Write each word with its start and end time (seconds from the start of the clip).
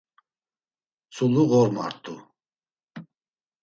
Tzulu 1.13 1.43
ğormart̆u. 1.49 2.15